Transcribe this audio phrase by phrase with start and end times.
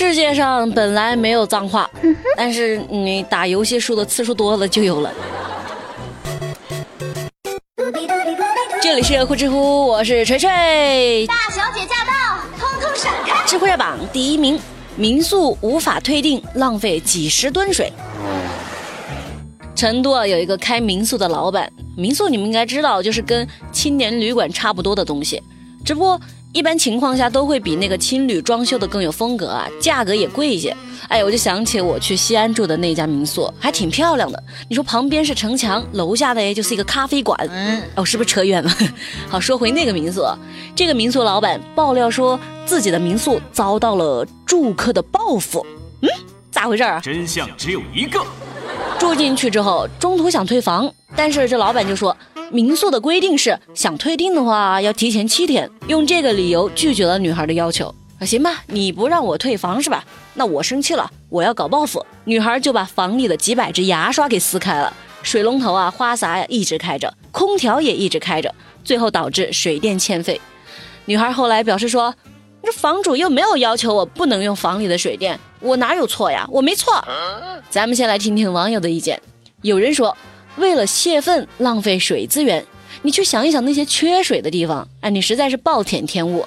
[0.00, 1.88] 世界上本来没有脏话，
[2.34, 5.12] 但是你打游戏输的次数多了就有了。
[8.80, 11.26] 这里是呼知乎，我是锤锤。
[11.26, 13.44] 大小姐驾到，通通闪开！
[13.46, 14.58] 智慧热榜第一名，
[14.96, 17.92] 民宿无法退订，浪费几十吨水。
[19.76, 25.42] 成都啊，有一个开民宿的老板，民宿你们应该知道，就是跟青年旅馆差不多的东西，
[25.84, 26.18] 只不过。
[26.52, 30.76] 一般情况下都会比那个青旅装修的更有风格啊，价格也贵一些。
[31.08, 34.42] 哎，我就想起我去西安住的那家民宿，还挺漂亮的。
[34.68, 37.38] 你说旁边是城墙，楼下的就是一个咖啡馆。
[37.50, 38.70] 嗯，哦，是不是扯远了？
[39.28, 40.24] 好，说回那个民宿，
[40.74, 45.64] 这个民宿老板爆料说自己的民宿遭到了住客的报复。
[46.02, 46.08] 嗯，
[46.50, 47.00] 咋回事啊？
[47.00, 48.20] 真相只有一个。
[48.98, 52.16] 住进去之后，中途想退房，但是这老板就说。
[52.50, 57.94] 民宿的规定是，想退订的话要提前七天，用这个理由拒绝了女孩的要求。
[58.18, 60.04] 啊，行吧，你不让我退房是吧？
[60.34, 62.04] 那我生气了，我要搞报复。
[62.24, 68.52] 女孩就把房里的几百支牙刷给撕开了，水龙头啊、花洒呀一直开着，空调也一直开着，
[68.84, 70.40] 最后导致水电欠费。
[71.04, 72.12] 女孩后来表示说，
[72.64, 76.46] 这房主又没有要求我不能用房里的水电，我哪有错呀？
[76.50, 77.02] 我没错。
[77.70, 79.22] 咱们先来听听网友的意见，
[79.62, 80.16] 有人说。
[80.56, 82.64] 为了泄愤浪费水资源，
[83.02, 86.46] 你去想一想那些缺水的地方，哎，你实在是暴殄天物。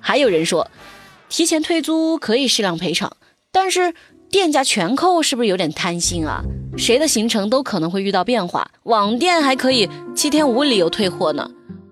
[0.00, 0.70] 还有人说，
[1.28, 3.16] 提前退租可以适量赔偿，
[3.52, 3.94] 但是
[4.30, 6.42] 店家全扣是不是有点贪心啊？
[6.78, 11.50] 谁的行程都可能会遇到变化，网店还可以七天无理由退货呢。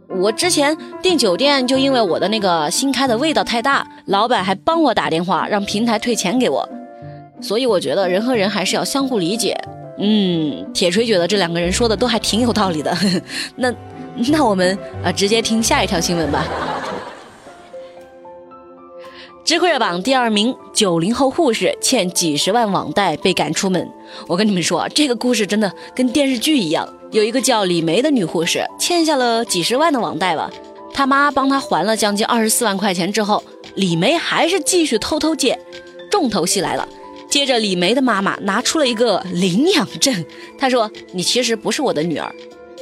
[0.08, 6.66] 我之前订酒店就因为我的那个新开的味道太大，老板还帮我打电话让平台退钱给我。
[7.42, 9.56] 所以我觉得人和人还是要相互理解。
[9.98, 12.96] 嗯，铁锤觉得这两个人说的都还挺有道理的。
[13.56, 13.74] 那，
[14.30, 16.46] 那我们啊，直接听下一条新闻吧。
[19.44, 23.88] 知乎热榜第二名，九零后护士欠几十万网贷被赶出门。
[24.26, 26.86] 我跟你们说，这个故事真的跟电视剧一样。
[27.10, 30.50] 有一个叫李梅的女护士欠下了几十万的网贷吧，
[30.92, 33.42] 她妈帮她还了将近二十四万块钱之后，
[33.75, 35.59] 李梅还是继续偷偷借，
[36.10, 36.86] 重头戏来了。
[37.31, 40.25] 接着，李梅的妈妈拿出了一个领养证，
[40.59, 42.34] 她说：“你其实不是我的女儿。”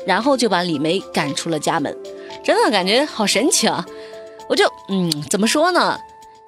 [0.06, 1.94] 然后就把李梅赶出了家门。
[2.44, 3.84] 真的感觉好神奇啊！
[4.48, 5.98] 我就嗯，怎么说呢？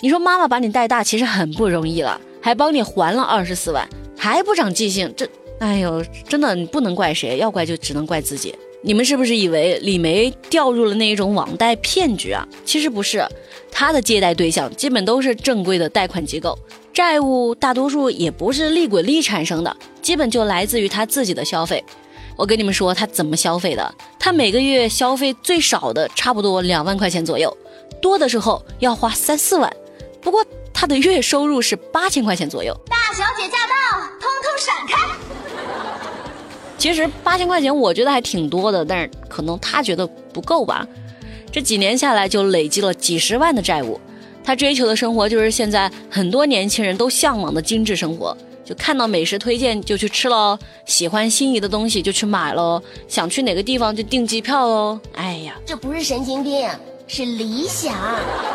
[0.00, 5.28] 你说妈妈把你带大其实很不容易了，还帮你还了二十四万，还不长记性，这
[5.58, 8.54] 哎呦，真的你不能怪谁，要怪就只能怪自己。
[8.80, 12.46] 你们是不是以为李梅掉入了那一种网贷骗局啊？
[12.64, 13.26] 其实不是，
[13.78, 16.58] 她的借贷对象基本都是正规的贷款机构。
[16.92, 21.84] 债务大多数也不是利滚利产生的，基本就来自于他自己的消费。
[22.34, 27.56] 我跟你们说他怎么消费的，他每个月消费最少的差不多两万块钱左右，
[28.02, 29.72] 多的时候要花三四万。
[30.20, 30.44] 不过
[30.74, 32.76] 他的月收入是八千块钱左右。
[32.90, 35.14] 大小姐驾到，通通闪开！
[36.76, 40.84] 其实八千块钱我觉得还挺多的，但是可能他觉得不够吧。
[41.58, 44.00] 这几年下来就累积了几十万的债务。
[44.44, 55.00] 他追求的生活就是现在很多年轻人都向往的精致生活，就看到美食推荐就去吃喽，喜欢心仪的东西就去买喽，想去哪个地方就订机票喽。
[55.14, 56.70] 哎呀，这不是神经病，
[57.08, 57.92] 是理想。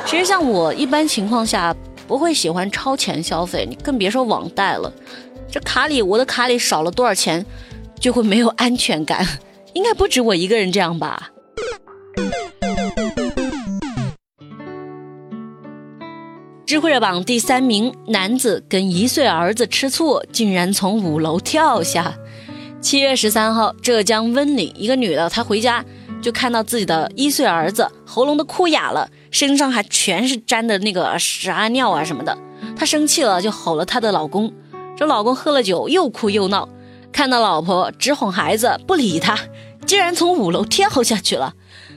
[0.06, 1.76] 其实像我一般情况下
[2.08, 4.90] 不会喜欢超前消费，你更别说网贷了。
[5.52, 7.46] 这卡里我的卡里少了多少钱，
[8.00, 9.28] 就会没有安全感。
[9.74, 11.33] 应该不止我一个人这样吧。
[16.74, 22.16] 智慧榜第三名，男子跟一岁儿子吃醋，竟然从五楼跳下。
[22.82, 25.86] 七月十三号，浙江温岭一个女的，她回家
[26.20, 32.36] 就看到自己的一岁儿子喉咙都哭哑了，身上还全是沾的那个屎啊尿啊什么的。
[32.76, 34.52] 她生气了，就吼了她的老公。
[34.98, 36.68] 这老公喝了酒，又哭又闹，
[37.12, 39.38] 看到老婆只哄孩子不理他，
[39.86, 41.54] 竟然从五楼跳下去了。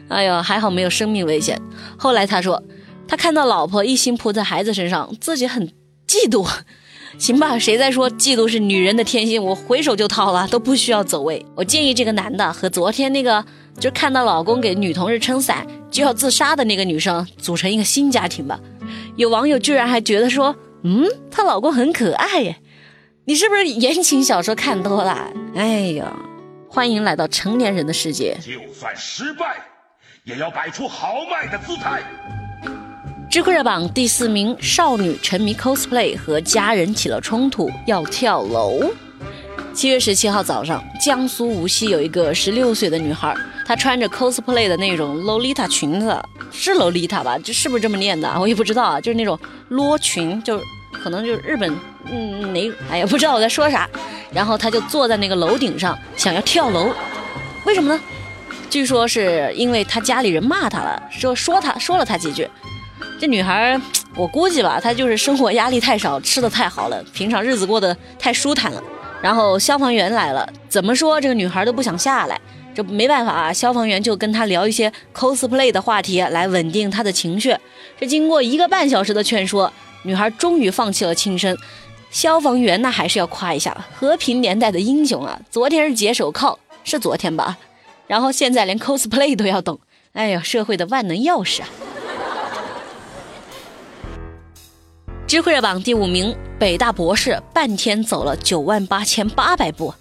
[0.09, 1.59] 哎呦，还好没有生命危险。
[1.97, 2.63] 后来他说。
[3.09, 5.69] 他看到老婆一心扑在孩子身上，自己很
[6.07, 6.49] 嫉妒。
[7.19, 9.43] 行吧，谁在说嫉妒是女人的天性？
[9.43, 11.45] 我回手就掏了，都不需要走位。
[11.55, 13.43] 我建议这个男的和昨天那个
[13.81, 18.61] 就看到老公给女同事撑伞就要自杀的那个女生组成一个新家庭吧。
[19.17, 22.57] 有网友居然还觉得说，嗯，她老公很可爱耶。
[23.25, 25.33] 你是不是言情小说看多了？
[25.55, 26.15] 哎呀，
[26.69, 28.37] 欢迎来到成年人的世界。
[28.43, 29.57] 就算失败，
[30.25, 32.03] 也要摆出豪迈的姿态。
[33.29, 38.81] 知乎热榜第四名，少女沉迷 cosplay 和家人起了冲突，要跳楼。
[39.75, 43.37] 七月十七号早上，江苏无锡有一个十六岁的女孩，
[43.67, 46.19] 她穿着 cosplay 的那种 lolita 裙子，
[46.51, 47.37] 是 lolita 吧？
[47.43, 48.33] 这是不是这么念的？
[48.41, 49.39] 我也不知道啊，就是那种
[49.69, 51.77] 罗裙，就是可能就是日本，
[52.11, 53.89] 嗯哪，哎呀不知道我在说啥。
[54.33, 56.91] 然后她就坐在那个楼顶上想要跳楼，
[57.67, 58.01] 为什么呢？
[58.71, 62.49] 据说是因为他家里人骂他了，说说他说了他几句。
[63.19, 63.81] 这女孩，
[64.15, 68.83] 我估计吧，她就是生活压力太少，吃的太好了，平常日子过得太舒坦了。
[69.23, 72.39] 然后消防员来了，怎么说这个女孩都不想下来。
[72.75, 77.57] 这没办法啊，消防员就跟她聊一些 cosplay 的话题来稳定她的情绪。
[77.99, 79.73] 这经过一个半小时的劝说，
[80.03, 81.57] 女孩终于放弃了轻生。
[82.11, 85.41] 消防员那还是要夸一下，和平年代的英雄啊！
[85.51, 87.57] 昨天是解手铐，是昨天吧？
[88.07, 89.81] 然后现在连 cosplay 都要懂，
[90.13, 91.69] 哎呀，社会的万能钥匙啊！
[95.27, 99.93] 智慧热榜第五名，北大博士半天走了九万八千八百步。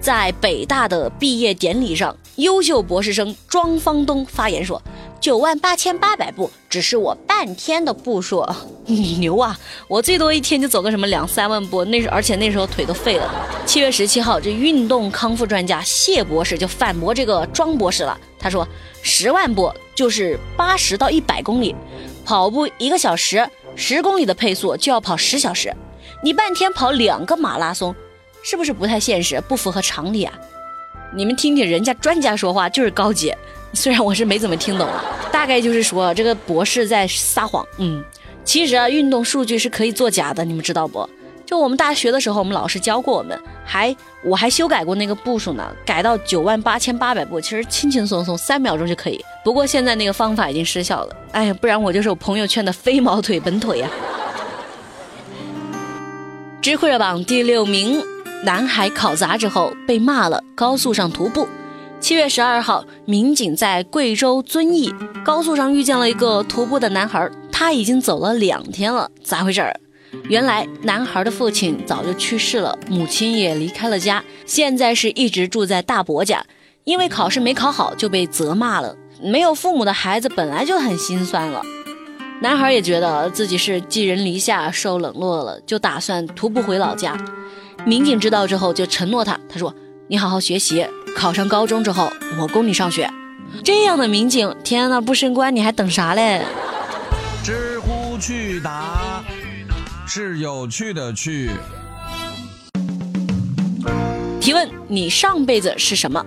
[0.00, 4.82] 在北大的毕业典礼上，优秀博士生庄方东发言说
[5.18, 8.46] ：“九万八千八百步只是我半天的步数，
[8.84, 9.58] 你 牛啊！
[9.88, 13.32] 我最多一天就走个什么两三万步，那时而且那时候腿都废了。”
[13.64, 18.68] 七月十七号，这运动康复专家谢博士就反驳这个庄博士了，他说
[19.02, 21.74] ：“十万步就是八十到一百公里，
[22.26, 25.74] 跑步一个小时。”十公里的配速就要跑十小时，
[26.22, 27.94] 你半天跑两个马拉松，
[28.42, 30.32] 是不是不太现实，不符合常理啊？
[31.14, 33.34] 你们听听人家专家说话就是高级，
[33.72, 34.88] 虽然我是没怎么听懂，
[35.32, 37.66] 大概就是说这个博士在撒谎。
[37.78, 38.04] 嗯，
[38.44, 41.08] 其实啊，运动数据是可以作假的，你们知道不？
[41.50, 49.20] 就我们大学的时候，我们老师教过我们，还我还修改过那个步数呢，改到九万八千八百步，其实轻轻松松三秒钟就可以。
[49.44, 53.90] 不过现在那个方法已经失效了，哎呀，不然我就是我朋友圈的飞毛腿本腿呀。
[56.62, 58.00] 知乎热榜第六名，
[58.44, 61.48] 男孩考砸之后被骂了，高速上徒步。
[61.98, 64.94] 七月十二号，民警在贵州遵义
[65.24, 69.74] 高速上遇见了一个徒步的男孩，他已经走了两天了，咋回事儿？
[70.28, 76.44] 原来男孩的父亲早就去世了，母亲也离开了家，现在是一直住在大伯家。
[76.84, 78.96] 因为考试没考好就被责骂了。
[79.22, 81.62] 没有父母的孩子本来就很心酸了。
[82.40, 87.16] 男孩也觉得自己是寄人篱下，受冷落了，就打算徒步回老家。
[87.84, 89.74] 民警知道之后就承诺他，他说
[90.08, 92.10] ：“你好好学习，考上高中之后
[92.40, 93.08] 我供你上学。”
[93.62, 96.42] 这样的民警，天哪，不升官你还等啥嘞？
[97.44, 98.99] 知乎去答。
[100.12, 101.52] 是有趣的趣。
[104.40, 106.26] 提问：你上辈子是什么？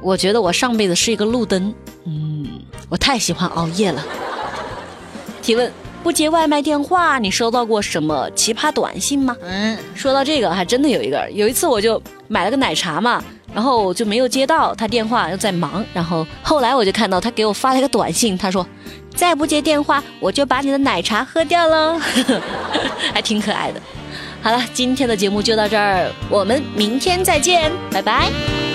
[0.00, 1.74] 我觉得我上辈子是一个路灯。
[2.04, 2.46] 嗯，
[2.88, 4.00] 我太喜欢熬夜了。
[5.42, 5.72] 提问：
[6.04, 9.36] 不接外卖电话，你收到过什么奇葩短信吗？
[9.42, 11.28] 嗯，说到这个，还真的有一个。
[11.32, 13.20] 有一次我就买了个奶茶嘛，
[13.54, 15.84] 然后我就没有接到他电话，又在忙。
[15.92, 18.66] 然后后来我就看到他给我发了一个短信，他说。
[19.14, 22.00] 再不接电话，我就把你的奶茶喝掉了，
[23.12, 23.78] 还挺可爱的。
[24.40, 28.71] 好了，今天的节目就到这儿，我们明天再见，拜拜。